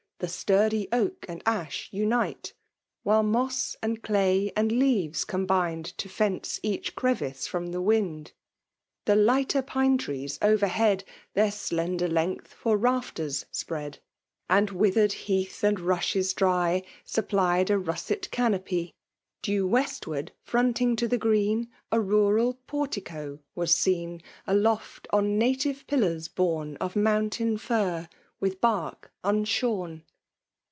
[0.21, 2.53] The sturdy oak and ash unite;
[3.01, 8.31] While moss and day and leaves combined To fence each crevice from the wind.
[9.05, 13.97] The lighter pine trees, overhead, Their slender length for rafters spread.
[14.45, 14.57] 182 FEMALE DOMINATieVr.
[14.59, 18.93] And wiibet'd bsatk tad niafatt dry Supplied a russet canopy.
[19.41, 24.21] Due westward, fronting to the green, A runi portico wn seen.
[24.45, 28.07] Aloft on native pillars borne Of mountain fir
[28.39, 30.03] with bark unshorn."